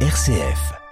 [0.00, 0.85] RCF.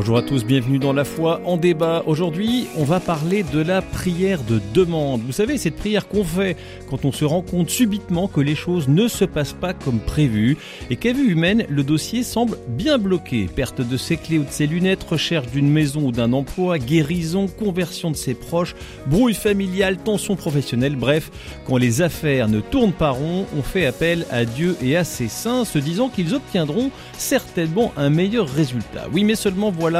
[0.00, 2.02] Bonjour à tous, bienvenue dans La Foi en débat.
[2.06, 5.20] Aujourd'hui, on va parler de la prière de demande.
[5.20, 6.56] Vous savez, cette prière qu'on fait
[6.88, 10.56] quand on se rend compte subitement que les choses ne se passent pas comme prévu
[10.88, 13.46] et qu'à vue humaine, le dossier semble bien bloqué.
[13.54, 17.46] Perte de ses clés ou de ses lunettes, recherche d'une maison ou d'un emploi, guérison,
[17.46, 18.74] conversion de ses proches,
[19.06, 21.30] brouille familiale, tension professionnelle, bref,
[21.66, 25.28] quand les affaires ne tournent pas rond, on fait appel à Dieu et à ses
[25.28, 29.06] saints, se disant qu'ils obtiendront certainement un meilleur résultat.
[29.12, 29.90] Oui, mais seulement voilà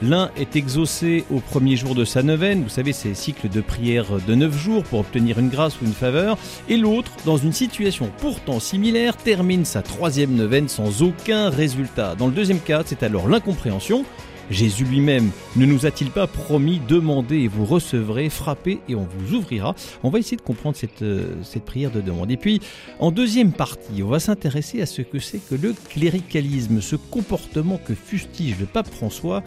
[0.00, 4.06] L'un est exaucé au premier jour de sa neuvaine, vous savez, ces cycles de prière
[4.26, 6.38] de neuf jours pour obtenir une grâce ou une faveur,
[6.68, 12.14] et l'autre, dans une situation pourtant similaire, termine sa troisième neuvaine sans aucun résultat.
[12.14, 14.04] Dans le deuxième cas, c'est alors l'incompréhension.
[14.50, 19.34] Jésus lui-même ne nous a-t-il pas promis demandez et vous recevrez, frappez et on vous
[19.34, 22.30] ouvrira On va essayer de comprendre cette, euh, cette prière de demande.
[22.30, 22.60] Et puis,
[22.98, 27.78] en deuxième partie, on va s'intéresser à ce que c'est que le cléricalisme, ce comportement
[27.78, 29.42] que fustige le pape François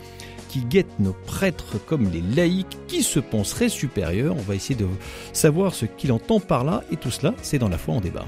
[0.49, 4.35] qui guette nos prêtres comme les laïcs qui se penseraient supérieurs.
[4.37, 4.85] On va essayer de
[5.31, 8.25] savoir ce qu'il entend par là et tout cela, c'est dans la foi en débat.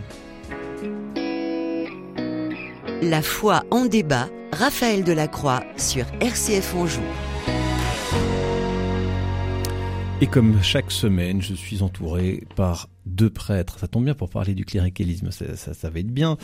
[3.09, 7.01] La foi en débat, Raphaël Delacroix sur RCF Anjou.
[10.21, 13.79] Et comme chaque semaine, je suis entouré par deux prêtres.
[13.79, 16.37] Ça tombe bien pour parler du cléricalisme, ça, ça, ça va être bien.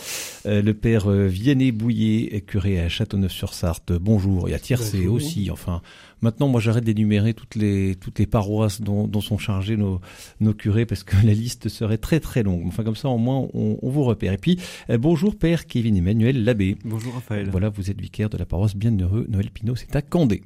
[0.45, 4.49] Euh, le père euh, Vianney Bouillet, curé à Châteauneuf-sur-Sarthe, bonjour.
[4.49, 5.81] Et à Tiercé aussi, enfin.
[6.21, 10.01] Maintenant, moi, j'arrête d'énumérer toutes les, toutes les paroisses dont, dont sont chargés nos,
[10.41, 12.67] nos curés parce que la liste serait très très longue.
[12.67, 14.33] Enfin, comme ça, au moins, on, on vous repère.
[14.33, 16.75] Et puis, euh, bonjour, père Kevin Emmanuel Labbé.
[16.83, 17.47] Bonjour, Raphaël.
[17.49, 20.43] Voilà, vous êtes vicaire de la paroisse Bienheureux Noël Pinot, c'est à Candé.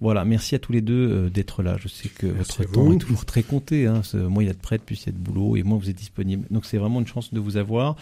[0.00, 1.76] Voilà, merci à tous les deux d'être là.
[1.80, 2.92] Je sais que Merci votre temps vous.
[2.94, 3.86] est toujours très compté.
[3.86, 4.02] Hein.
[4.14, 5.90] Moins il y a de prêtres, plus il y a de boulot, et moins vous
[5.90, 6.46] êtes disponible.
[6.50, 7.96] Donc c'est vraiment une chance de vous avoir.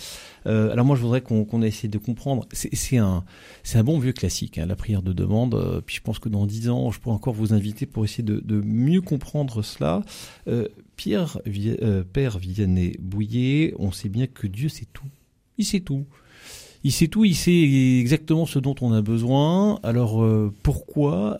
[0.46, 2.46] Euh, alors moi, je voudrais qu'on qu'on essaie de comprendre.
[2.52, 3.24] C'est un,
[3.74, 5.54] un bon vieux classique, hein, la prière de demande.
[5.54, 8.22] Euh, puis je pense que dans dix ans, je pourrais encore vous inviter pour essayer
[8.22, 10.02] de, mieux comprendre cela.
[10.48, 15.08] Euh, Pierre, euh, Père Vianney Bouillet, on sait bien que Dieu sait tout.
[15.58, 16.04] Il sait tout.
[16.84, 19.78] Il sait tout, il sait exactement ce dont on a besoin.
[19.84, 20.26] Alors
[20.64, 21.38] pourquoi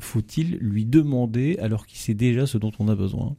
[0.00, 3.36] faut-il lui demander alors qu'il sait déjà ce dont on a besoin?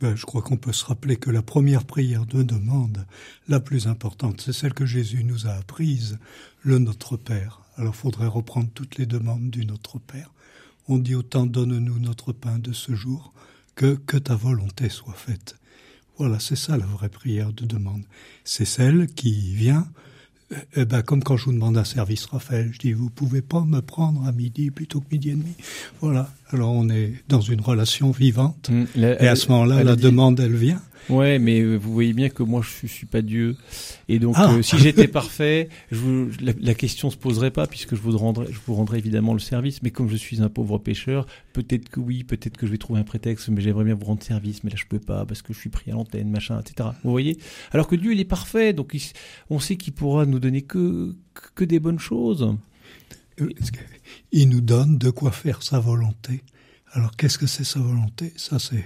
[0.00, 3.06] Ben, je crois qu'on peut se rappeler que la première prière de demande,
[3.48, 6.18] la plus importante, c'est celle que Jésus nous a apprise,
[6.62, 7.62] le Notre Père.
[7.76, 10.32] Alors faudrait reprendre toutes les demandes du Notre Père.
[10.88, 13.32] On dit autant donne-nous notre pain de ce jour
[13.74, 15.56] que que ta volonté soit faite.
[16.18, 18.04] Voilà, c'est ça la vraie prière de demande.
[18.44, 19.88] C'est celle qui vient,
[20.76, 23.62] eh ben, comme quand je vous demande un service, Raphaël, je dis, vous pouvez pas
[23.62, 25.54] me prendre à midi plutôt que midi et demi.
[26.00, 26.30] Voilà.
[26.50, 28.70] Alors on est dans une relation vivante.
[28.96, 30.80] Et à ce moment-là, la dit- demande, elle vient.
[31.08, 33.56] Ouais, mais euh, vous voyez bien que moi je suis, suis pas Dieu,
[34.08, 34.52] et donc Ah.
[34.54, 38.16] euh, si j'étais parfait, je vous, la, la question se poserait pas puisque je vous
[38.18, 39.82] rendrais, je vous rendrais évidemment le service.
[39.82, 42.98] Mais comme je suis un pauvre pécheur, peut-être que oui, peut-être que je vais trouver
[43.00, 45.52] un prétexte, mais j'aimerais bien vous rendre service, mais là je peux pas parce que
[45.52, 46.88] je suis pris à l'antenne, machin, etc.
[47.04, 47.38] Vous voyez?
[47.72, 49.02] Alors que Dieu il est parfait, donc il
[49.50, 52.56] on sait qu'il pourra nous donner que que- que des bonnes choses.
[53.40, 53.48] Euh,
[54.32, 56.42] Il nous donne de quoi faire sa volonté.
[56.92, 58.32] Alors qu'est-ce que c'est sa volonté?
[58.36, 58.84] Ça, c'est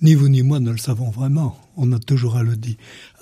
[0.00, 1.58] ni vous ni moi ne le savons vraiment.
[1.76, 2.76] On a toujours à le dire,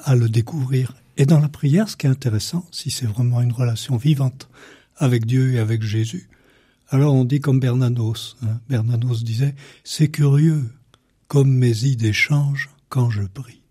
[0.04, 0.94] à le découvrir.
[1.16, 4.48] Et dans la prière, ce qui est intéressant, si c'est vraiment une relation vivante
[4.97, 6.28] avec Dieu et avec Jésus,
[6.88, 8.36] alors on dit comme Bernanos.
[8.42, 8.60] Hein.
[8.69, 9.54] Bernanos disait
[9.84, 10.65] c'est curieux
[11.28, 13.62] comme mes idées changent quand je prie.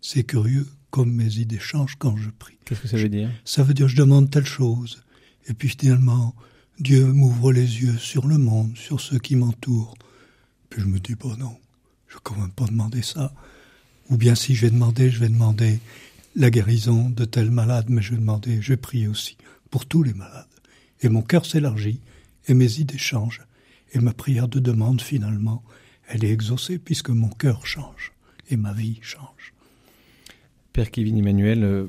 [0.00, 2.58] C'est curieux comme mes idées changent quand je prie.
[2.64, 3.30] Qu'est-ce que ça veut dire?
[3.44, 5.02] Ça veut dire je demande telle chose.
[5.46, 6.34] Et puis finalement,
[6.78, 9.94] Dieu m'ouvre les yeux sur le monde, sur ceux qui m'entourent.
[10.68, 11.56] Puis je me dis, bon non,
[12.10, 13.32] je vais quand même pas demander ça.
[14.10, 15.78] Ou bien si je vais demander, je vais demander
[16.34, 19.36] la guérison de tel malade, mais je vais demander, je prier aussi
[19.70, 20.46] pour tous les malades.
[21.02, 22.00] Et mon cœur s'élargit,
[22.48, 23.42] et mes idées changent.
[23.92, 25.62] Et ma prière de demande, finalement,
[26.08, 28.12] elle est exaucée puisque mon cœur change,
[28.48, 29.54] et ma vie change.
[30.72, 31.86] Père Kevin Emmanuel, euh,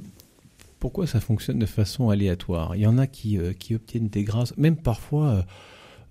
[0.79, 2.75] pourquoi ça fonctionne de façon aléatoire?
[2.75, 5.41] Il y en a qui, euh, qui obtiennent des grâces, même parfois euh,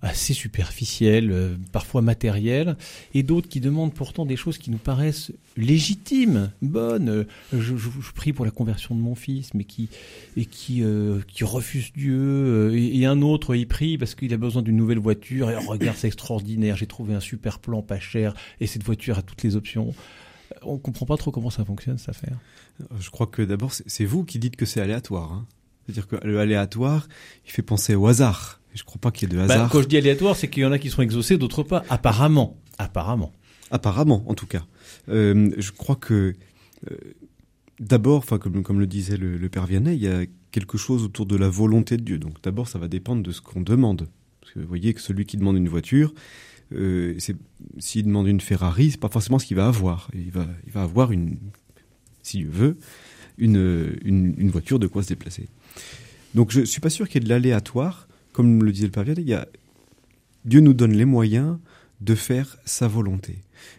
[0.03, 2.75] assez superficielles, euh, parfois matérielles,
[3.13, 7.09] et d'autres qui demandent pourtant des choses qui nous paraissent légitimes, bonnes.
[7.09, 7.73] Euh, Je,
[8.15, 9.89] prie pour la conversion de mon fils, mais qui
[10.37, 14.61] et qui euh, qui refuse Dieu, et, un autre il prie parce qu'il a besoin
[14.61, 18.33] d'une nouvelle voiture, et oh, regarde c'est extraordinaire, j'ai trouvé un super plan pas cher,
[18.59, 19.93] et cette voiture a toutes les options.
[20.63, 22.37] On comprend pas trop comment ça fonctionne cette affaire.
[22.99, 25.31] Je crois que d'abord, c'est- c'est vous qui dites que c'est aléatoire.
[25.31, 25.45] hein.
[25.85, 27.07] C'est-à-dire que le aléatoire,
[27.45, 28.60] il fait penser au hasard.
[28.73, 29.69] Je crois pas qu'il y ait de Bah, hasard.
[29.69, 31.83] quand je dis aléatoire, c'est qu'il y en a qui sont exaucés, d'autres pas.
[31.89, 32.57] Apparemment.
[32.77, 33.31] Apparemment.
[33.69, 34.65] Apparemment, en tout cas.
[35.09, 36.33] Euh, je crois que
[36.89, 36.95] euh,
[37.79, 41.25] d'abord, comme, comme le disait le, le père Vianney, il y a quelque chose autour
[41.25, 42.17] de la volonté de Dieu.
[42.17, 44.07] Donc d'abord, ça va dépendre de ce qu'on demande.
[44.41, 46.13] Parce que vous voyez que celui qui demande une voiture,
[46.73, 47.17] euh,
[47.79, 50.09] s'il demande une Ferrari, c'est pas forcément ce qu'il va avoir.
[50.13, 51.37] Il va, il va avoir une,
[52.23, 52.77] si Dieu veut,
[53.37, 55.47] une, une, une voiture de quoi se déplacer.
[56.35, 59.05] Donc je suis pas sûr qu'il y ait de l'aléatoire, comme le disait le père.
[59.07, 59.47] Il y a,
[60.45, 61.57] Dieu nous donne les moyens
[62.01, 63.37] de faire sa volonté.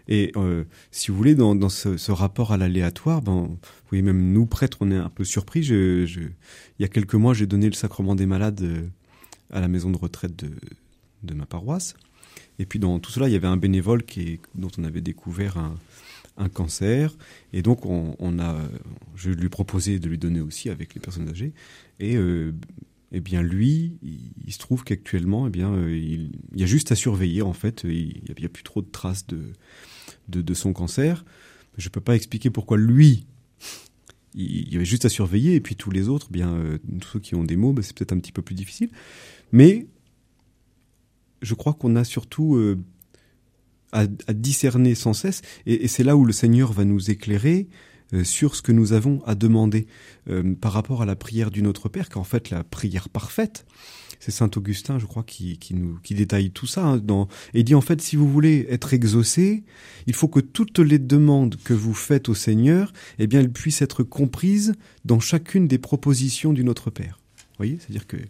[0.08, 3.58] Et euh, si vous voulez, dans, ce, rapport à l'aléatoire, ben, vous
[3.90, 5.60] voyez, même nous, prêtres, on est un peu surpris.
[5.66, 6.32] Il
[6.78, 8.86] y a quelques mois, j'ai donné le sacrement des malades euh,
[9.50, 11.94] à la maison de retraite de, ma paroisse.
[12.58, 14.02] Et puis dans tout cela, il y avait un bénévole
[14.54, 15.74] dont on avait découvert un,
[16.48, 17.14] cancer.
[17.52, 18.56] Et donc, on, a,
[19.14, 21.52] je lui ai proposé de lui donner aussi avec les personnes âgées.
[22.00, 22.52] Et euh,
[23.12, 26.96] eh bien lui, il, se trouve qu'actuellement, eh bien, euh, il, y a juste à
[26.96, 27.82] surveiller en fait.
[27.84, 29.52] Il n'y a, plus trop de traces de,
[30.28, 31.24] de, son cancer.
[31.76, 33.26] Je peux pas expliquer pourquoi lui,
[34.34, 37.08] il, y avait juste à surveiller et puis tous les autres, eh bien euh, tous
[37.08, 38.88] ceux qui ont des mots, ben, c'est peut-être un petit peu plus difficile.
[39.52, 39.86] Mais
[41.42, 42.78] je crois qu'on a surtout euh,
[43.92, 47.68] à, discerner sans cesse, et, c'est là où le Seigneur va nous éclairer
[48.24, 49.86] sur ce que nous avons à demander
[50.28, 53.64] euh, par rapport à la prière du Notre Père, qu'en fait la prière parfaite,
[54.20, 56.84] c'est Saint Augustin, je crois, qui, qui nous qui détaille tout ça.
[56.84, 59.64] hein, dans, et dit en fait, si vous voulez être exaucé,
[60.06, 63.82] il faut que toutes les demandes que vous faites au Seigneur, eh bien, elles puissent
[63.82, 64.74] être comprises
[65.04, 67.18] dans chacune des propositions du Notre Père.
[67.36, 68.26] Vous voyez, c'est-à-dire que euh,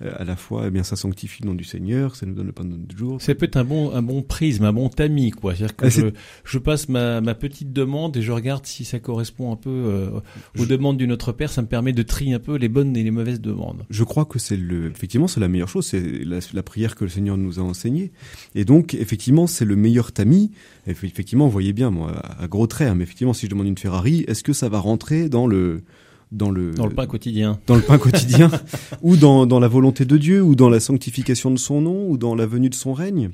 [0.00, 2.52] à la fois, eh bien, ça sanctifie le nom du Seigneur, ça nous donne le
[2.52, 3.18] pain de notre jour.
[3.20, 5.54] C'est peut-être un bon, un bon prisme, un bon tamis, quoi.
[5.54, 6.06] C'est-à-dire que Ah, je,
[6.44, 10.10] je passe ma, ma petite demande et je regarde si ça correspond un peu euh,
[10.58, 11.50] aux Je- demandes du Notre Père.
[11.50, 13.84] Ça me permet de trier un peu les bonnes et les mauvaises demandes.
[13.90, 17.04] Je crois que c'est le, effectivement, c'est la meilleure chose, c'est la, la prière que
[17.04, 18.10] le Seigneur nous a enseignée.
[18.54, 20.50] Et donc, effectivement, c'est le meilleur tamis.
[20.86, 23.66] Effectivement, vous voyez bien, moi, à à gros traits, hein, mais effectivement, si je demande
[23.68, 25.82] une Ferrari, est-ce que ça va rentrer dans le,
[26.34, 27.58] dans le, Dans le pain quotidien.
[27.66, 28.50] dans le pain quotidien,
[29.02, 32.18] ou dans, dans la volonté de Dieu, ou dans la sanctification de son nom, ou
[32.18, 33.30] dans la venue de son règne.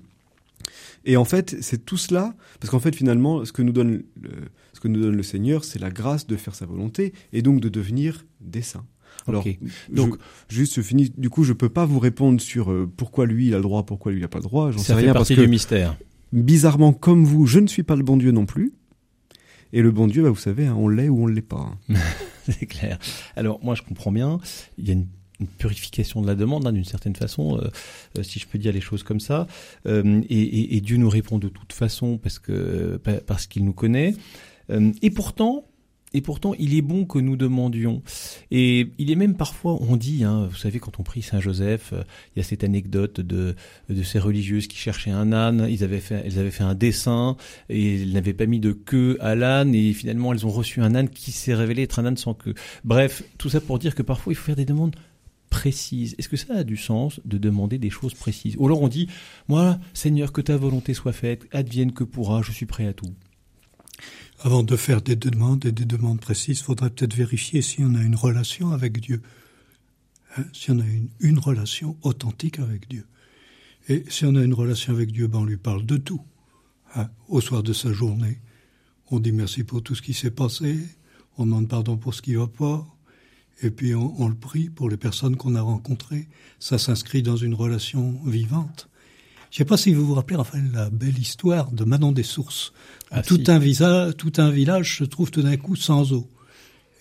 [1.05, 4.31] Et en fait, c'est tout cela, parce qu'en fait, finalement, ce que nous donne le,
[4.75, 7.61] ce que nous donne le Seigneur, c'est la grâce de faire sa volonté, et donc
[7.61, 8.85] de devenir des saints.
[9.26, 9.44] Alors,
[9.91, 10.17] donc,
[10.49, 11.12] juste je finis.
[11.17, 13.85] Du coup, je peux pas vous répondre sur euh, pourquoi lui il a le droit,
[13.85, 14.70] pourquoi lui il a pas le droit.
[14.70, 15.97] J'en sais fait rien parce partie que du mystère.
[16.32, 18.73] bizarrement, comme vous, je ne suis pas le bon Dieu non plus.
[19.72, 21.76] Et le bon Dieu, bah, vous savez, hein, on l'est ou on l'est pas.
[22.49, 22.99] C'est clair.
[23.37, 24.38] Alors moi je comprends bien.
[24.78, 25.06] Il y a une,
[25.56, 27.70] purification de la demande hein, d'une certaine façon, euh,
[28.19, 29.46] euh, si je peux dire les choses comme ça.
[29.87, 32.38] Euh, et, et- Dieu nous répond de toute façon parce
[33.26, 34.14] parce qu'il nous connaît.
[35.00, 35.64] Et pourtant.
[36.12, 38.02] Et pourtant, il est bon que nous demandions.
[38.50, 41.92] Et il est même parfois, on dit, hein, vous savez, quand on prie Saint Joseph,
[41.92, 42.02] euh,
[42.34, 43.54] il y a cette anecdote de,
[43.88, 45.66] de ces religieuses qui cherchaient un âne.
[45.70, 47.36] Ils avaient fait, elles avaient fait un dessin
[47.68, 49.74] et elles n'avaient pas mis de queue à l'âne.
[49.74, 52.54] Et finalement, elles ont reçu un âne qui s'est révélé être un âne sans queue.
[52.84, 54.96] Bref, tout ça pour dire que parfois, il faut faire des demandes
[55.48, 56.14] précises.
[56.18, 58.56] Est-ce que ça a du sens de demander des choses précises?
[58.58, 59.08] Ou alors on dit,
[59.48, 63.12] moi, Seigneur, que ta volonté soit faite, advienne que pourra, je suis prêt à tout.
[64.42, 68.02] Avant de faire des demandes et des demandes précises, faudrait peut-être vérifier si on a
[68.02, 69.20] une relation avec Dieu.
[70.37, 73.06] Hein, si on a une, une relation authentique avec Dieu.
[73.88, 76.23] Et si on a une relation avec Dieu, ben on lui parle de tout.
[76.94, 78.38] Hein, au soir de sa journée,
[79.11, 80.78] on dit merci pour tout ce qui s'est passé,
[81.37, 82.87] on demande pardon pour ce qui va pas,
[83.62, 86.28] et puis on, on le prie pour les personnes qu'on a rencontrées.
[86.59, 88.89] Ça s'inscrit dans une relation vivante.
[89.50, 92.23] Je ne sais pas si vous vous rappelez, Raphaël, la belle histoire de Manon des
[92.23, 92.73] Sources.
[93.11, 93.50] Ah, tout, si.
[93.50, 96.28] un visa, tout un village se trouve tout d'un coup sans eau.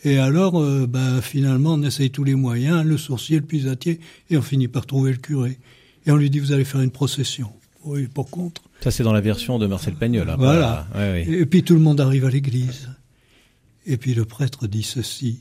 [0.04, 4.38] Et alors, euh, bah, finalement, on essaye tous les moyens, le sourcier, le puisatier, et
[4.38, 5.60] on finit par trouver le curé.
[6.06, 7.52] Et on lui dit, vous allez faire une procession.
[7.84, 8.64] Oui, pas contre.
[8.82, 10.28] Ça, c'est dans la version de Marcel Pagnol.
[10.30, 10.88] hein, Voilà.
[10.92, 11.40] pas- ouais, ouais.
[11.42, 12.90] Et puis tout le monde arrive à l'église.
[13.86, 15.40] Et puis le prêtre dit ceci.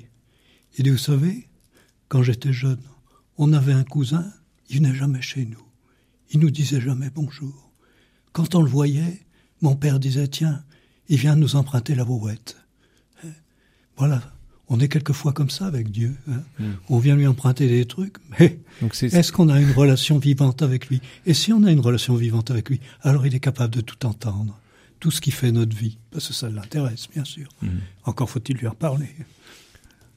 [0.77, 1.47] Il dit, vous savez,
[2.09, 2.81] quand j'étais jeune,
[3.39, 4.27] on avait un cousin,
[4.69, 5.63] il venait jamais chez nous.
[6.31, 7.71] Il nous disait jamais bonjour.
[8.33, 9.21] Quand on le voyait,
[9.61, 10.63] mon père disait, tiens,
[11.09, 12.57] il vient nous emprunter la brouette.
[13.25, 13.29] Hein?
[13.97, 14.23] Voilà.
[14.71, 16.15] On est quelquefois comme ça avec Dieu.
[16.31, 16.43] hein.
[16.91, 18.59] On vient lui emprunter des trucs, mais
[19.01, 21.01] est-ce qu'on a une relation vivante avec lui?
[21.25, 24.05] Et si on a une relation vivante avec lui, alors il est capable de tout
[24.05, 24.61] entendre,
[25.01, 27.49] tout ce qui fait notre vie, parce que ça l'intéresse, bien sûr.
[27.63, 27.81] Mhm.
[28.05, 29.09] Encore faut-il lui en parler.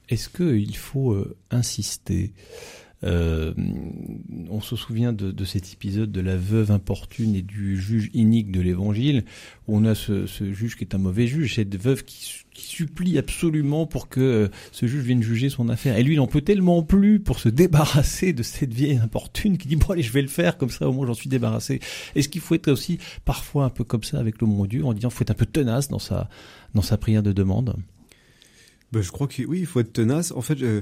[0.09, 2.33] Est-ce qu'il faut euh, insister
[3.03, 3.53] Euh,
[4.50, 8.51] on se souvient de, de, cet épisode de la veuve importune et du juge inique
[8.51, 9.25] de l'Évangile,
[9.67, 12.63] où on a ce, ce, juge qui est un mauvais juge, cette veuve qui, qui
[12.63, 15.98] supplie absolument pour que euh, ce juge vienne juger son affaire.
[15.98, 19.67] Et lui, il en peut tellement plus pour se débarrasser de cette vieille importune qui
[19.67, 21.79] dit bon allez, je vais le faire comme ça, au moins j'en suis débarrassé.
[22.15, 24.93] Est-ce qu'il faut être aussi parfois un peu comme ça avec le mon Dieu, en
[24.93, 26.29] disant faut être un peu tenace dans sa
[26.75, 27.75] dans sa prière de demande?
[28.91, 30.31] Ben, je crois que oui, il faut être tenace.
[30.31, 30.81] En fait, je,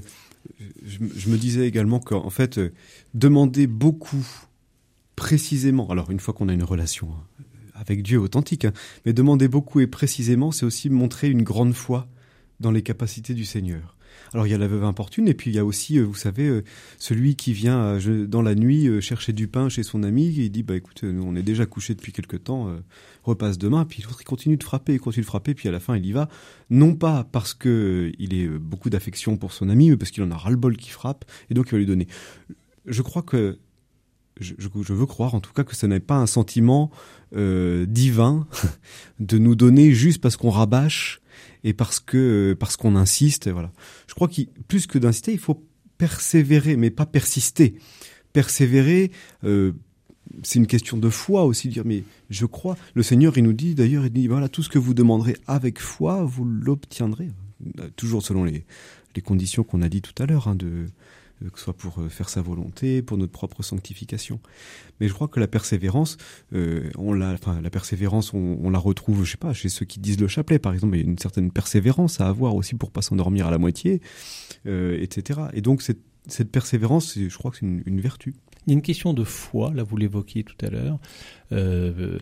[0.85, 2.73] je, me disais également qu'en fait, euh,
[3.13, 4.25] demander beaucoup
[5.15, 7.43] précisément, alors une fois qu'on a une relation hein,
[7.75, 8.73] avec Dieu authentique, hein,
[9.05, 12.07] mais demander beaucoup et précisément, c'est aussi montrer une grande foi
[12.59, 13.95] dans les capacités du Seigneur.
[14.33, 16.15] Alors il y a la veuve importune et puis il y a aussi, euh, vous
[16.15, 16.63] savez, euh,
[16.97, 20.63] celui qui vient euh, dans la nuit chercher du pain chez son ami il dit
[20.63, 22.73] bah écoute, on est déjà couché depuis quelque temps,
[23.23, 23.85] repasse demain.
[23.85, 26.05] Puis l'autre il continue de frapper, il continue de frapper, puis à la fin il
[26.05, 26.29] y va,
[26.69, 30.31] non pas parce que il ait beaucoup d'affection pour son ami, mais parce qu'il en
[30.31, 32.07] a ras le bol qui frappe et donc il va lui donner.
[32.85, 33.57] Je crois que
[34.39, 34.55] je,
[34.93, 36.91] veux croire en tout cas que ce n'est pas un sentiment
[37.33, 38.47] divin
[39.19, 41.21] de nous donner juste parce qu'on rabâche
[41.63, 43.49] et parce que parce qu'on insiste.
[43.49, 43.71] Voilà.
[44.07, 45.65] Je crois que plus que d'insister, il faut
[45.97, 47.75] persévérer, mais pas persister.
[48.33, 49.11] Persévérer,
[49.43, 49.73] euh,
[50.43, 52.77] c'est une question de foi aussi, dire mais je crois.
[52.93, 55.79] Le Seigneur, il nous dit d'ailleurs, il dit voilà tout ce que vous demanderez avec
[55.79, 57.29] foi, vous l'obtiendrez.
[57.97, 58.63] Toujours selon les
[59.15, 60.85] les conditions qu'on a dit tout à l'heure, hein, de euh,
[61.47, 64.39] que ce soit pour euh, faire sa volonté, pour notre propre sanctification.
[64.99, 66.17] Mais je crois que la persévérance,
[66.53, 69.99] euh, on la, enfin la persévérance, on, la retrouve, je sais pas, chez ceux qui
[69.99, 72.91] disent le chapelet, par exemple, il y a une certaine persévérance à avoir aussi pour
[72.91, 74.01] pas s'endormir à la moitié,
[74.65, 75.41] euh, etc.
[75.53, 78.35] Et donc cette, persévérance, je crois que c'est une, vertu.
[78.67, 80.99] Il y a une question de foi, là vous l'évoquiez tout à l'heure.
[81.51, 82.19] Euh,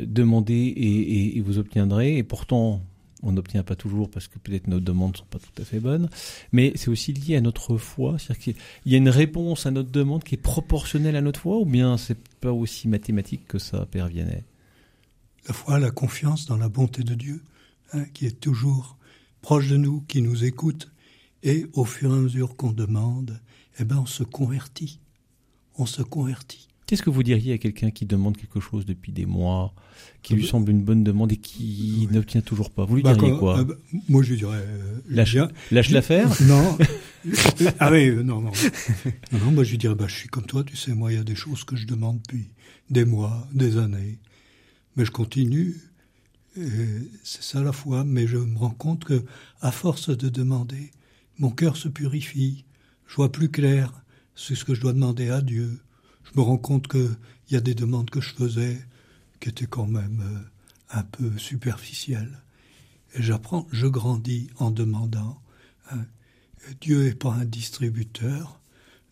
[0.00, 2.82] demandez et vous obtiendrez, et pourtant
[3.22, 5.80] on n'obtient pas toujours parce que peut-être nos demandes ne sont pas tout à fait
[5.80, 6.08] bonnes,
[6.52, 8.18] mais c'est aussi lié à notre foi.
[8.18, 8.56] C'est-à-dire qu'il
[8.92, 11.96] y a une réponse à notre demande qui est proportionnelle à notre foi, ou bien
[11.96, 14.44] c'est pas aussi mathématique que ça, Père Vianney
[15.48, 17.42] La foi, la confiance dans la bonté de Dieu,
[17.92, 18.96] hein, qui est toujours
[19.40, 20.90] proche de nous, qui nous écoute,
[21.42, 23.40] et au fur et à mesure qu'on demande,
[23.78, 25.00] eh ben on se convertit.
[25.78, 26.65] On se convertit.
[26.86, 29.74] Qu'est-ce que vous diriez à quelqu'un qui demande quelque chose depuis des mois,
[30.22, 32.84] qui lui semble une bonne demande et qui n'obtient toujours pas?
[32.84, 33.58] Vous lui bah, diriez quoi?
[33.58, 33.74] euh, bah,
[34.08, 34.64] Moi, je lui dirais...
[34.64, 35.36] Euh, lâche,
[35.72, 36.30] lâche l'affaire?
[36.42, 36.78] Non.
[37.80, 38.52] ah oui, euh, non, non.
[39.32, 41.16] non, non moi, je lui dirais, bah, je suis comme toi, tu sais, moi, il
[41.16, 42.50] y a des choses que je demande depuis
[42.88, 44.20] des mois, des années.
[44.94, 45.76] Mais je continue.
[47.24, 48.04] C'est ça la foi.
[48.04, 49.24] Mais je me rends compte que,
[49.60, 50.92] à force de demander,
[51.40, 52.64] mon cœur se purifie.
[53.08, 53.92] Je vois plus clair
[54.36, 55.80] ce que je dois demander à Dieu
[56.26, 57.16] je me rends compte qu'il
[57.50, 58.78] y a des demandes que je faisais
[59.40, 62.42] qui étaient quand même euh, un peu superficielles.
[63.14, 65.40] Et j'apprends, je grandis en demandant.
[65.90, 66.04] Hein.
[66.80, 68.60] Dieu n'est pas un distributeur,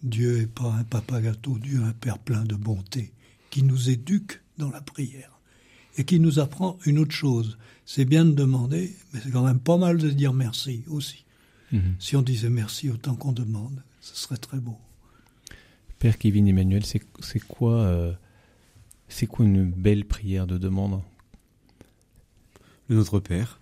[0.02, 3.12] Dieu n'est pas un papa gâteau, Dieu est un Père plein de bonté,
[3.50, 5.40] qui nous éduque dans la prière
[5.96, 7.56] et qui nous apprend une autre chose.
[7.86, 11.24] C'est bien de demander, mais c'est quand même pas mal de dire merci aussi.
[11.70, 11.78] Mmh.
[11.98, 14.78] Si on disait merci autant qu'on demande, ce serait très beau.
[16.04, 17.00] Père Kevin Emmanuel, c'est
[17.48, 18.12] quoi, euh,
[19.08, 21.00] c'est quoi une belle prière de demande?
[22.90, 23.58] Le Notre Père.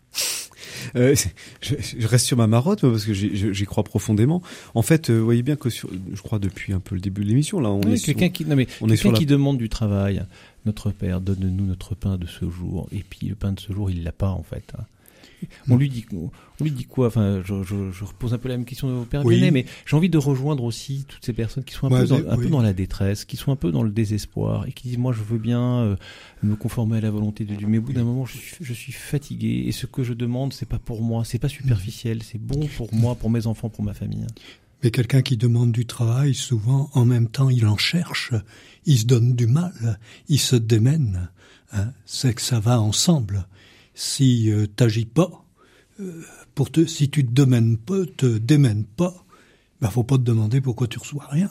[0.97, 1.15] Euh,
[1.61, 4.43] je, je, reste sur ma marotte parce que j'y crois profondément.
[4.75, 7.23] En fait, euh, vous voyez bien que sur, je crois depuis un peu le début
[7.23, 9.69] de l'émission là, on oui, est quelqu'un qui, non mais on quelqu'un qui demande du
[9.69, 10.25] travail.
[10.67, 12.89] Notre Père, donne-nous notre pain de ce jour.
[12.91, 14.73] Et puis le pain de ce jour, il l'a pas en fait.
[15.69, 17.09] On lui dit, on lui dit quoi?
[17.09, 19.51] Enfin, je, je, je, repose un peu la même question au Père oui.
[19.51, 22.37] mais j'ai envie de rejoindre aussi toutes ces personnes qui sont un, peu, dans, un
[22.37, 22.45] oui.
[22.45, 25.13] peu dans la détresse, qui sont un peu dans le désespoir et qui disent moi
[25.13, 25.97] je veux bien euh,
[26.43, 28.73] me conformer à la volonté de Dieu, mais au bout d'un moment je suis, je
[28.73, 32.41] suis fatigué et ce que je demande c'est pas pour moi, c'est pas superficiel, c'est
[32.41, 34.27] bon pour moi, pour mes enfants, pour ma famille.
[34.83, 38.33] Mais quelqu'un qui demande du travail, souvent, en même temps, il en cherche,
[38.85, 41.31] il se donne du mal, il se démène.
[41.73, 43.47] Hein, c'est que ça va ensemble
[43.95, 45.45] si euh, t'agis pas,
[46.01, 46.23] euh,
[46.55, 49.25] pour te, si tu te démènes pas, te démènes pas,
[49.81, 51.51] ben faut pas te demander pourquoi tu reçois rien.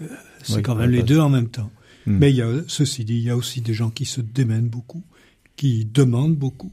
[0.00, 0.06] Euh,
[0.42, 1.70] c'est oui, quand même les deux en même temps.
[2.06, 2.18] Hmm.
[2.18, 4.68] Mais il y a, ceci dit, il y a aussi des gens qui se démènent
[4.68, 5.04] beaucoup,
[5.56, 6.72] qui demandent beaucoup.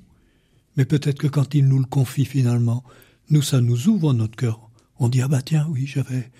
[0.76, 2.84] Mais peut-être que quand ils nous le confient finalement,
[3.30, 4.70] nous, ça nous ouvre notre cœur.
[5.00, 6.32] On dit, ah bah tiens, oui, j'avais,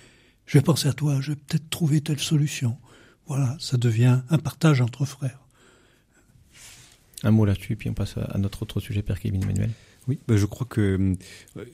[0.46, 2.76] je vais penser à toi, je vais peut-être trouver telle solution.
[3.26, 5.43] Voilà, ça devient un partage entre frères.
[7.24, 9.70] Un mot là-dessus, puis on passe à notre autre sujet, Père Kevin Emmanuel.
[10.06, 10.80] Oui, bah je crois que
[11.56, 11.64] euh,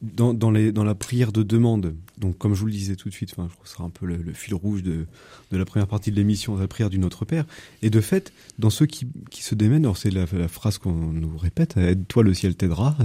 [0.00, 3.30] dans, dans, la prière de demande, donc comme je vous le disais tout de suite,
[3.32, 5.06] enfin, je crois que ce sera un peu le, fil rouge de,
[5.50, 7.44] de la première partie de l'émission, la prière du Notre Père,
[7.82, 11.36] et de fait, dans ceux qui, qui se démènent, alors c'est la, phrase qu'on nous
[11.36, 12.96] répète, aide-toi, le ciel t'aidera,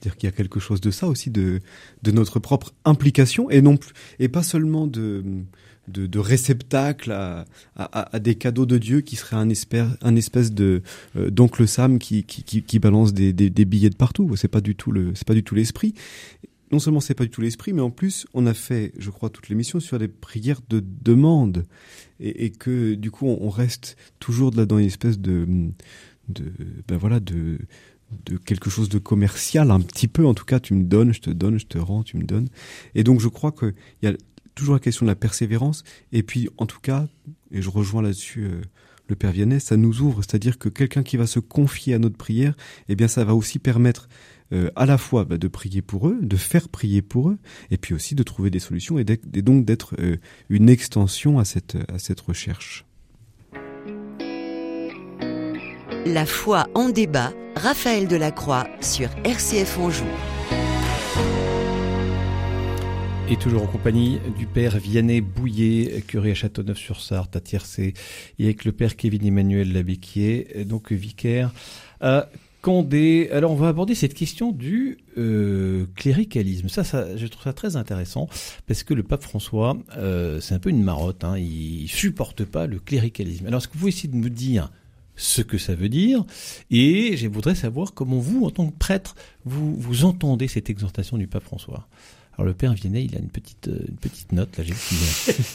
[0.00, 1.60] C'est-à-dire qu'il y a quelque chose de ça aussi, de,
[2.02, 3.78] de notre propre implication, et non
[4.20, 5.24] et pas seulement de,
[5.88, 10.82] de, réceptacle à, à, des cadeaux de Dieu qui serait un un espèce de
[11.16, 14.36] euh, d'oncle Sam qui, qui, qui, balance des, des, billets de partout.
[14.36, 15.94] C'est pas du tout le, c'est pas du tout l'esprit.
[16.70, 19.30] Non seulement c'est pas du tout l'esprit, mais en plus on a fait, je crois,
[19.30, 21.64] toute l'émission sur des prières de demande
[22.20, 25.46] et, et que du coup on, reste toujours là dans une espèce de,
[26.28, 26.52] de
[26.86, 27.58] ben voilà de
[28.24, 31.20] de quelque chose de commercial un petit peu en tout cas tu me donnes je
[31.20, 32.48] te donne je te rends tu me donnes
[32.94, 34.16] et donc je crois que il y a
[34.58, 35.84] toujours la question de la persévérance.
[36.12, 37.06] Et puis, en tout cas,
[37.52, 38.60] et je rejoins là-dessus euh,
[39.06, 42.16] le Père Vianney, ça nous ouvre, c'est-à-dire que quelqu'un qui va se confier à notre
[42.16, 42.54] prière,
[42.88, 44.08] eh bien, ça va aussi permettre
[44.52, 47.38] euh, à la fois bah, de prier pour eux, de faire prier pour eux,
[47.70, 50.16] et puis aussi de trouver des solutions et, et donc d'être euh,
[50.48, 52.84] une extension à cette, à cette recherche.
[56.04, 60.04] La foi en débat, Raphaël Delacroix sur RCF Anjou
[63.28, 67.92] et toujours en compagnie du père Vianney Bouillet, curé à Châteauneuf-sur-Sarthe, à Tiercé,
[68.38, 71.52] et avec le père Kevin Emmanuel Labéquier, donc vicaire
[72.00, 72.28] à
[72.62, 73.28] Condé.
[73.32, 76.68] Alors on va aborder cette question du euh, cléricalisme.
[76.68, 76.84] Ça,
[77.16, 78.28] je trouve ça très intéressant
[78.66, 81.24] parce que le pape François, euh, c'est un peu une marotte.
[81.24, 83.46] Hein, il supporte pas le cléricalisme.
[83.46, 84.70] Alors est-ce que vous essayer de me dire
[85.18, 86.24] ce que ça veut dire
[86.70, 91.18] et je voudrais savoir comment vous, en tant que prêtre, vous, vous entendez cette exhortation
[91.18, 91.86] du pape François.
[92.34, 94.64] Alors le père Viennet, il a une petite euh, une petite note là,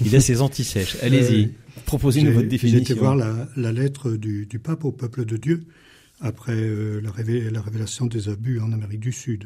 [0.06, 0.98] il a ses antisèches.
[1.02, 1.48] Allez-y, euh,
[1.86, 2.80] proposez-nous votre définition.
[2.80, 5.64] J'ai été voir la, la lettre du, du, pape au peuple de Dieu
[6.20, 7.12] après euh, la,
[7.52, 9.46] la, révélation des abus en Amérique du Sud.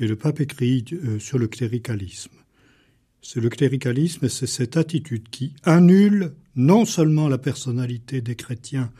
[0.00, 2.30] Et le pape écrit euh, sur le cléricalisme.
[3.20, 8.90] C'est le cléricalisme, c'est cette attitude qui annule non seulement la personnalité des chrétiens,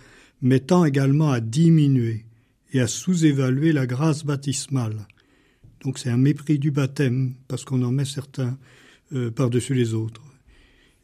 [0.41, 2.25] mais tend également à diminuer
[2.73, 5.07] et à sous-évaluer la grâce baptismale
[5.85, 8.59] donc c'est un mépris du baptême, parce qu'on en met certains
[9.13, 10.23] euh, par-dessus les autres.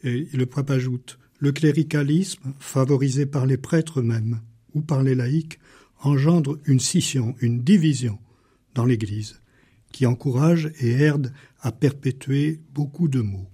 [0.02, 4.40] Et, le pape ajoute, le cléricalisme, favorisé par les prêtres eux-mêmes
[4.74, 5.58] ou par les laïcs,
[6.00, 8.18] engendre une scission, une division
[8.74, 9.40] dans l'Église,
[9.92, 13.48] qui encourage et aide à perpétuer beaucoup de maux.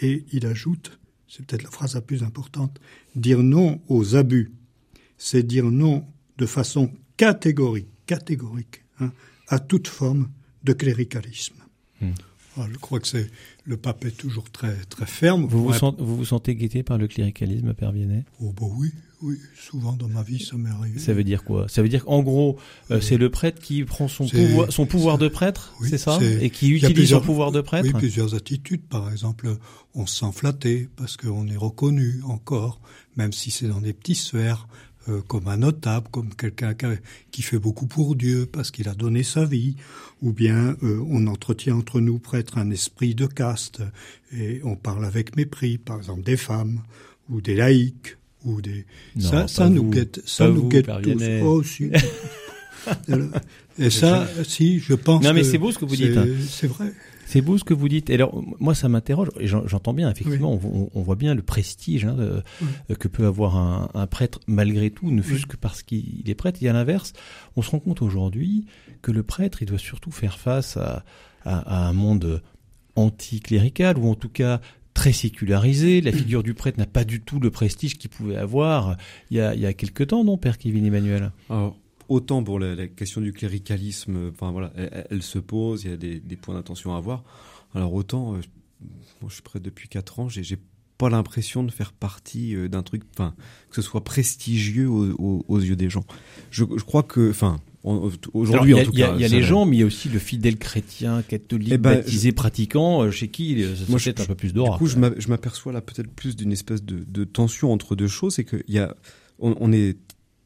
[0.00, 2.78] Et il ajoute, c'est peut-être la phrase la plus importante,
[3.16, 4.52] dire non aux abus,
[5.18, 6.04] c'est dire non
[6.38, 9.12] de façon catégorique, catégorique, hein,
[9.48, 10.30] à toute forme
[10.64, 11.56] de cléricalisme.
[12.00, 12.12] Hmm.
[12.56, 13.28] je crois que c'est
[13.64, 15.46] le pape est toujours très très ferme.
[15.46, 18.90] Vous vous, sentez, vous, vous sentez guetté par le cléricalisme, Père Viennet Oh bah oui,
[19.20, 20.98] oui, souvent dans ma vie ça m'est arrivé.
[21.00, 21.68] Ça veut dire quoi?
[21.68, 22.56] Ça veut dire qu'en gros,
[22.90, 26.18] euh, euh, c'est le prêtre qui prend son pouvoir, son pouvoir de prêtre, c'est ça,
[26.22, 27.86] et qui utilise son pouvoir de prêtre?
[27.86, 28.82] Oui, plusieurs attitudes.
[28.82, 29.56] Par exemple,
[29.94, 32.80] on se sent flatté parce qu'on est reconnu encore,
[33.16, 34.68] même si c'est dans des petites sphères.
[35.08, 36.74] Euh, comme un notable, comme quelqu'un
[37.30, 39.76] qui fait beaucoup pour Dieu parce qu'il a donné sa vie,
[40.20, 43.80] ou bien euh, on entretient entre nous prêtres un esprit de caste
[44.32, 46.82] et on parle avec mépris, par exemple des femmes
[47.30, 48.84] ou des laïcs ou des
[49.18, 51.22] ça, ça nous guette, ça nous guette tous.
[51.42, 51.90] Oh, si.
[53.78, 55.24] et ça, si, je pense.
[55.24, 56.16] Non, mais c'est beau ce que vous dites.
[56.16, 56.26] Hein.
[56.50, 56.92] C'est vrai.
[57.28, 58.08] C'est beau ce que vous dites.
[58.08, 59.28] Et alors, moi, ça m'interroge.
[59.38, 60.58] Et j'entends bien, effectivement,
[60.94, 62.16] on, voit bien le prestige hein,
[62.98, 66.62] que peut avoir un, prêtre malgré tout, ne fût-ce que parce qu'il est prêtre.
[66.62, 67.12] Et à l'inverse,
[67.54, 68.64] on se rend compte aujourd'hui
[69.02, 71.04] que le prêtre, il doit surtout faire face à,
[71.44, 72.42] un monde
[72.96, 74.62] anticlérical, ou en tout cas
[74.94, 76.00] très sécularisé.
[76.00, 78.96] La figure du prêtre n'a pas du tout le prestige qu'il pouvait avoir
[79.30, 81.30] il y a, il y a quelque temps, non, Père Kevin Emmanuel?
[82.08, 84.72] Autant pour la, la, question du cléricalisme, enfin voilà,
[85.10, 87.22] elle, se pose, il y a des, des points d'attention à avoir.
[87.74, 88.40] Alors autant, euh,
[89.20, 90.58] moi je suis près depuis 4 ans, j'ai
[90.96, 93.34] pas l'impression de faire partie euh, d'un truc, enfin
[93.70, 96.04] que ce soit prestigieux aux, aux, yeux des gens.
[96.50, 97.60] Je, je crois que, enfin.
[98.34, 100.18] Aujourd'hui, en tout cas, il y a, les gens, mais il y a aussi le
[100.18, 104.52] fidèle chrétien, catholique, eh ben, baptisé, pratiquant, euh, chez qui ça moi, un peu plus
[104.52, 104.72] d'aura.
[104.72, 108.34] Du coup, je m'aperçois là peut-être plus d'une espèce de, de, tension entre deux choses,
[108.34, 108.94] c'est qu'il y a,
[109.38, 109.96] on, on est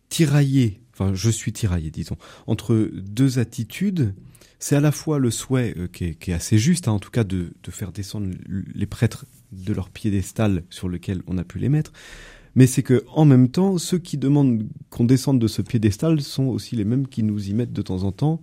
[0.09, 4.15] tiraillé enfin je suis tiraillé, disons, entre deux attitudes.
[4.59, 7.25] C'est à la fois le souhait euh, qui, est, assez juste, hein, en tout cas,
[7.25, 11.93] de, faire descendre les prêtres de leur piédestal sur lequel on a pu les mettre,
[12.55, 16.45] mais c'est que en même temps, ceux qui demandent qu'on descende de ce piédestal sont
[16.45, 18.41] aussi les mêmes qui nous y mettent de temps en temps,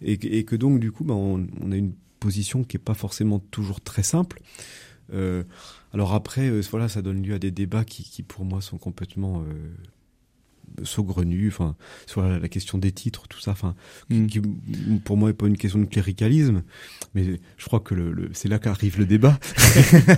[0.00, 3.80] et, que donc du coup, ben, on, a une position qui est pas forcément toujours
[3.80, 4.40] très simple.
[5.12, 5.44] Euh,
[5.92, 9.44] alors après, euh, voilà, ça donne lieu à des débats qui, pour moi sont complètement
[10.82, 11.76] saugrenu, enfin
[12.06, 13.74] sur la, question des titres, tout ça, enfin
[14.10, 14.26] mm.
[14.26, 14.40] qui,
[15.04, 16.62] pour moi est pas une question de cléricalisme,
[17.14, 19.38] mais je crois que le, c'est là qu'arrive le débat.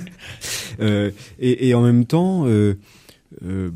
[0.81, 2.75] euh, et, et, en même temps, euh,
[3.45, 3.71] euh,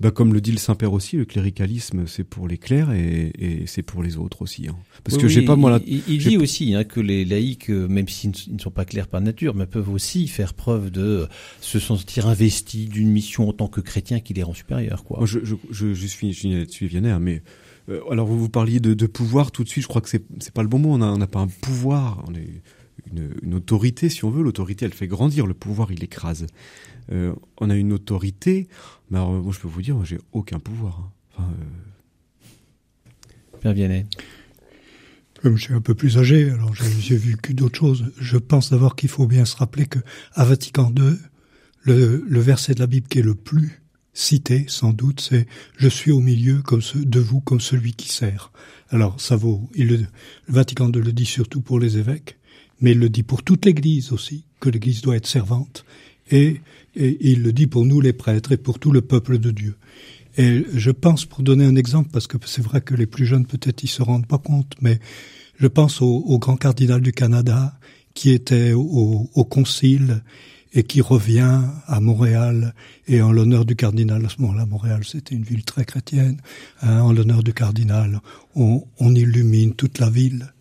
[0.00, 3.66] bah, comme le dit le Saint-Père aussi, le cléricalisme, c'est pour les clercs et, et
[3.66, 4.68] c'est pour les autres aussi.
[4.68, 4.76] Hein.
[5.02, 5.70] Parce que j'ai pas moi.
[5.70, 5.80] La...
[5.86, 9.08] Il, il dit aussi hein, que les laïcs, euh, même s'ils ne sont pas clairs
[9.08, 11.26] par nature, mais peuvent aussi faire preuve de
[11.60, 15.02] se sentir investis d'une mission en tant que chrétien qui les rend supérieurs.
[15.02, 15.18] Quoi.
[15.18, 17.42] Moi, je, je, je, je suis, je suis Vianney, hein, mais
[17.88, 19.82] euh, alors vous vous parliez de, de, pouvoir tout de suite.
[19.82, 20.92] Je crois que c'est c'est pas le bon mot.
[20.94, 22.24] On n'a pas un pouvoir.
[22.28, 22.62] On est
[23.10, 24.44] une, une autorité, si on veut.
[24.44, 25.46] L'autorité, elle fait grandir.
[25.46, 26.46] Le pouvoir, il écrase.
[27.10, 28.68] Euh, on a une autorité,
[29.10, 31.00] mais alors, moi je peux vous dire, j'ai aucun pouvoir.
[31.00, 31.12] Hein.
[31.32, 32.98] Enfin, euh...
[33.60, 34.06] Père Vianney.
[35.42, 38.12] Comme je suis un peu plus âgé, alors j'ai vu que d'autres choses.
[38.18, 40.00] Je pense d'abord qu'il faut bien se rappeler que
[40.34, 41.16] à Vatican II,
[41.82, 43.80] le, le, verset de la Bible qui est le plus
[44.12, 48.08] cité, sans doute, c'est Je suis au milieu comme ce, de vous comme celui qui
[48.08, 48.50] sert.
[48.90, 49.70] Alors ça vaut.
[49.76, 50.06] Il le, le
[50.48, 52.36] Vatican II le dit surtout pour les évêques,
[52.80, 55.84] mais il le dit pour toute l'Église aussi, que l'Église doit être servante.
[56.30, 56.60] Et
[56.94, 59.76] il le dit pour nous les prêtres et pour tout le peuple de Dieu.
[60.36, 63.46] Et je pense, pour donner un exemple, parce que c'est vrai que les plus jeunes
[63.46, 65.00] peut-être ils se rendent pas compte, mais
[65.58, 67.78] je pense au, grand cardinal du Canada
[68.14, 70.22] qui était au, au, concile
[70.72, 72.74] et qui revient à Montréal
[73.06, 76.40] et en l'honneur du cardinal, à ce moment-là, Montréal c'était une ville très chrétienne,
[76.82, 78.20] hein, en l'honneur du cardinal,
[78.54, 80.52] on, on illumine toute la ville.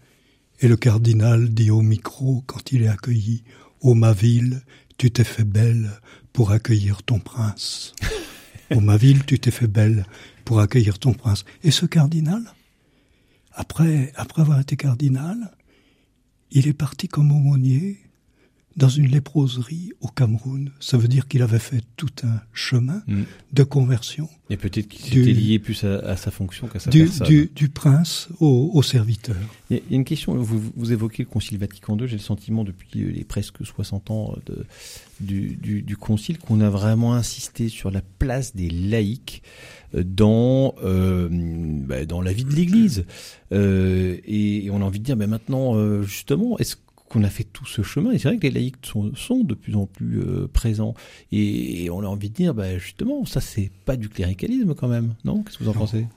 [0.59, 3.43] Et le cardinal dit au micro, quand il est accueilli,
[3.81, 4.61] Ô ma ville,
[4.97, 5.91] tu t'es fait belle
[6.33, 7.93] pour accueillir ton prince.
[8.71, 10.05] Ô ma ville, tu t'es fait belle
[10.43, 11.45] pour accueillir ton prince.
[11.63, 12.43] Et ce cardinal,
[13.53, 15.51] après, après avoir été cardinal,
[16.51, 17.97] il est parti comme aumônier
[18.77, 20.71] dans une léproserie au Cameroun.
[20.79, 23.23] Ça veut dire qu'il avait fait tout un chemin mm.
[23.53, 24.29] de conversion.
[24.49, 27.27] Et peut-être qu'il était lié plus à, à, sa fonction qu'à sa du, personne.
[27.27, 29.35] Du, du prince au, au, serviteur.
[29.69, 32.63] Il y, a, une question, vous, vous évoquez le Concile Vatican II, j'ai le sentiment
[32.63, 34.65] depuis les presque 60 ans de,
[35.19, 39.41] du, du, du Concile qu'on a vraiment insisté sur la place des laïcs
[39.93, 43.05] dans euh, bah, dans la vie de l'Église
[43.53, 46.75] euh, et, on a envie de dire mais maintenant euh, justement est-ce
[47.09, 48.11] qu'on a fait tout ce chemin.
[48.11, 50.93] Et c'est vrai que les laïcs sont, sont de plus en plus euh, présents.
[51.31, 54.87] Et, et, on a envie de dire, bah, justement, ça, c'est pas du cléricalisme quand
[54.87, 55.43] même, non?
[55.43, 55.79] Qu'est-ce que vous en non.
[55.79, 56.07] pensez?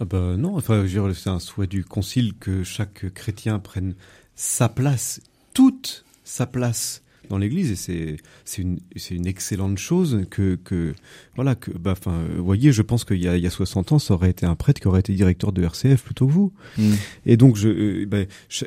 [0.00, 0.84] Ah bah non, enfin,
[1.14, 3.94] c'est un souhait du concile que chaque chrétien prenne
[4.34, 5.20] sa place,
[5.52, 10.94] toute sa place dans l'Église et c'est c'est une c'est une excellente chose que que
[11.36, 13.92] voilà que bah enfin vous voyez je pense qu'il y a il y a 60
[13.92, 16.52] ans ça aurait été un prêtre qui aurait été directeur de RCF plutôt que vous
[16.78, 16.92] mm.
[17.26, 18.18] et donc je euh, bah,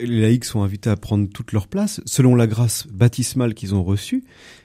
[0.02, 3.84] les laïcs sont invités à prendre toute leur place selon la grâce baptismale qu'ils ont
[3.84, 4.24] reçue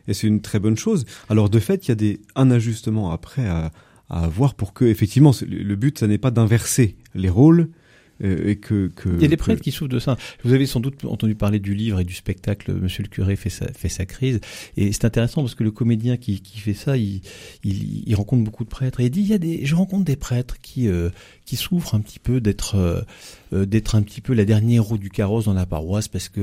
[0.09, 3.11] et c'est une très bonne chose alors de fait il y a des un ajustement
[3.11, 3.72] après à
[4.09, 7.81] à avoir pour que effectivement le but ça n'est pas d'inverser les rôles euh,
[8.22, 9.64] et que, que il y a des prêtres que...
[9.64, 10.16] qui souffrent de ça.
[10.44, 13.50] Vous avez sans doute entendu parler du livre et du spectacle Monsieur le curé fait
[13.50, 14.40] sa, fait sa crise.
[14.76, 17.20] Et c'est intéressant parce que le comédien qui, qui fait ça, il,
[17.64, 19.00] il, il, rencontre beaucoup de prêtres.
[19.00, 21.11] Et il dit il y a des je rencontre des prêtres qui euh,
[21.44, 23.00] qui souffrent un petit peu d'être euh,
[23.52, 26.40] euh d'être un petit peu la dernière roue du carrosse dans la paroisse parce que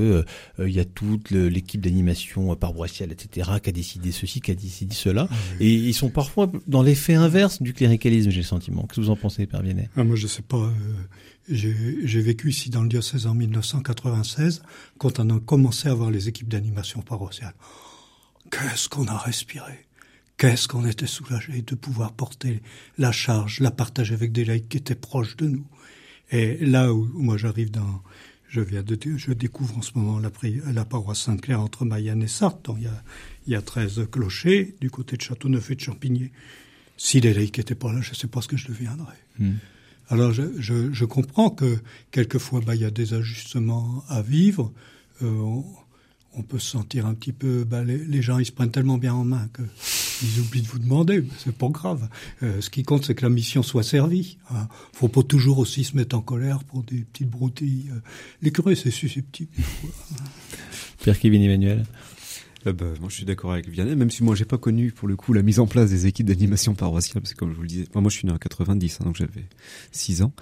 [0.59, 4.55] euh, il y a toute l'équipe d'animation paroissiale etc qui a décidé ceci qui a
[4.55, 5.27] décidé cela.
[5.29, 5.67] Ah, oui.
[5.67, 8.83] et ils sont parfois dans l'effet inverse du cléricalisme j'ai le sentiment.
[8.83, 10.71] Qu'est-ce que vous en pensez Père Viennet ah, moi je sais pas
[11.49, 14.61] j'ai vécu ici dans le diocèse en 1996
[14.97, 17.53] quand on a commencé à voir les équipes d'animation paroissiale.
[18.51, 19.85] Qu'est-ce qu'on a respiré?
[20.37, 22.61] Qu'est-ce qu'on était soulagé de pouvoir porter
[22.97, 25.67] la charge, la partager avec des laïcs qui étaient proches de nous.
[26.31, 28.01] Et là où, moi j'arrive dans,
[28.47, 32.63] je viens de, je découvre en ce moment la, paroisse Sainte-Claire entre Mayenne et Sarthe.
[32.65, 33.03] Donc il y a,
[33.47, 36.31] il y a 13 clochers du côté de Châteauneuf et de Champigny.
[36.95, 39.17] Si les laïcs n'étaient pas là, je ne sais pas ce que je deviendrais.
[39.39, 39.55] Hmm.
[40.09, 41.77] Alors je, je, je, comprends que
[42.11, 44.71] quelquefois bah, il y a des ajustements à vivre.
[45.21, 45.63] Euh, on,
[46.35, 47.63] on, peut se sentir un petit peu.
[47.63, 49.61] Bah, les, gens ils se prennent tellement bien en main que
[50.23, 51.23] ils oublient de vous demander.
[51.37, 52.09] C'est pas grave.
[52.41, 54.37] Euh, ce qui compte c'est que la mission soit servie.
[54.51, 54.67] Hein.
[54.93, 57.91] Faut pas toujours aussi se mettre en colère pour des petites broutilles.
[58.41, 59.51] Les curés c'est susceptible.
[60.99, 61.85] Pierre Kevin Emmanuel.
[62.67, 65.15] Euh, moi, je suis d'accord avec Vianney, même si moi, j'ai pas connu pour le
[65.15, 67.67] coup la mise en place des équipes d'animation paroissiale, parce que comme je vous le
[67.67, 69.45] disais, enfin, moi, je suis né en 90, hein, donc j'avais
[69.91, 70.33] 6 ans.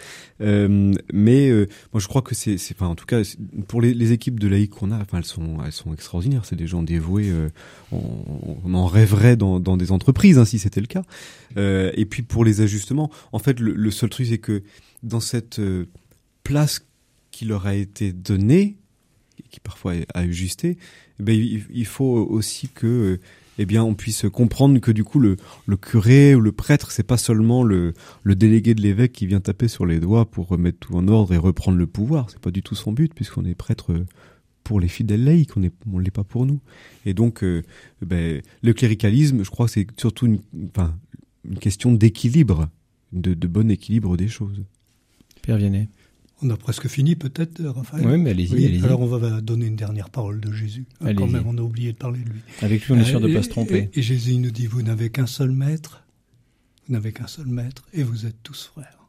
[0.42, 3.22] Euh, mais euh, moi, je crois que c'est, enfin, en tout cas,
[3.68, 6.46] pour les, équipes de laïcs qu'on a, enfin, elles sont, elles sont extraordinaires.
[6.46, 7.30] C'est des gens dévoués.
[7.30, 7.50] Euh,
[7.92, 11.04] on, on, en rêverait dans, dans des entreprises, hein, si c'était le cas.
[11.58, 14.64] Euh, et puis pour les ajustements, en fait, le, le seul truc, c'est que
[15.04, 15.86] dans cette euh,
[16.44, 16.82] place
[17.32, 18.78] qui leur a été donnée,
[19.50, 23.20] qui parfois est ajustée, eh ben, il, il, faut aussi que
[23.58, 27.04] eh bien on puisse comprendre que du coup le, le curé ou le prêtre c'est
[27.04, 30.78] pas seulement le, le délégué de l'évêque qui vient taper sur les doigts pour remettre
[30.80, 33.56] tout en ordre et reprendre le pouvoir c'est pas du tout son but puisqu'on est
[33.56, 33.94] prêtre
[34.64, 36.60] pour les fidèles laïcs on est on l'est pas pour nous
[37.06, 37.64] et donc euh,
[38.02, 40.94] ben, le cléricalisme je crois c'est surtout une enfin
[41.48, 42.70] une question d'équilibre,
[43.14, 44.64] de, de bon équilibre des choses.
[45.42, 45.90] Pierre Vianney.
[46.42, 48.54] On a presque fini peut-être, Raphaël Oui, mais allez-y.
[48.54, 50.86] Oui, alors on va donner une dernière parole de Jésus.
[51.02, 51.34] Ah, Quand Allez-y.
[51.34, 52.42] même, on a oublié de parler de lui.
[52.62, 53.90] Avec lui, on est sûr de Euh, pas se tromper.
[53.94, 56.04] Et, et Jésus nous dit, vous n'avez qu'un seul maître,
[56.88, 59.00] vous n'avez qu'un seul maître, et vous êtes tous frères.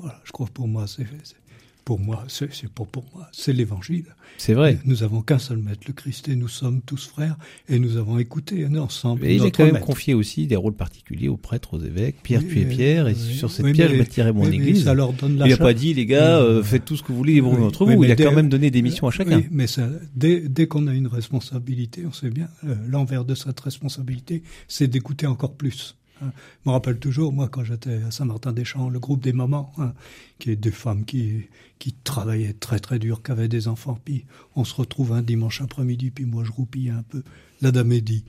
[0.00, 1.36] Voilà, je crois que pour moi, c'est c'est-
[1.84, 4.06] pour moi, c'est c'est pas pour moi, c'est l'Évangile.
[4.38, 4.78] C'est vrai.
[4.84, 7.36] Nous avons qu'un seul maître, le Christ, et nous sommes tous frères,
[7.68, 9.86] et nous avons écouté ensemble Et il a notre quand même maître.
[9.86, 12.16] confié aussi des rôles particuliers aux prêtres, aux évêques.
[12.22, 13.34] Pierre, tu es Pierre, et oui.
[13.34, 14.84] sur cette Oui, pierre, mais- je bâtirai mon oui, église.
[14.84, 17.08] ça leur donne la Il n'a pas dit, les gars, euh, faites tout ce que
[17.12, 18.02] vous voulez, vous Oui, entre vous.
[18.04, 19.38] Il a dès- quand même donné des missions à chacun.
[19.38, 23.34] Oui, mais ça, dès, dès qu'on a une responsabilité, on sait bien, euh, l'envers de
[23.34, 25.96] cette responsabilité, c'est d'écouter encore plus.
[26.22, 26.32] Hein.
[26.64, 29.92] Je me rappelle toujours, moi, quand j'étais à Saint-Martin-des-Champs, le groupe des mamans, hein,
[30.38, 31.44] qui est des femmes qui,
[31.78, 34.24] qui travaillaient très très dur, qui avaient des enfants, puis
[34.56, 37.22] on se retrouve un dimanche après-midi, puis moi je roupillais un peu.
[37.60, 38.24] La dame est dit,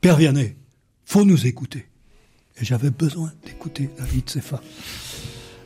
[0.00, 0.56] Père Vianney,
[1.04, 1.86] faut nous écouter.
[2.60, 4.60] Et j'avais besoin d'écouter la vie de ces femmes.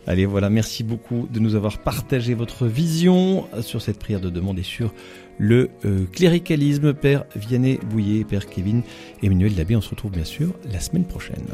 [0.07, 4.59] Allez, voilà, merci beaucoup de nous avoir partagé votre vision sur cette prière de demande
[4.59, 4.93] et sur
[5.43, 6.95] le euh, cléricalisme.
[6.95, 8.83] Père Vianney Bouillet, Père Kevin
[9.23, 11.45] Emmanuel Labbé, on se retrouve bien sûr la semaine prochaine.